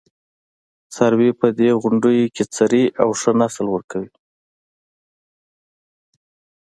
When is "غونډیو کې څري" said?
1.81-2.83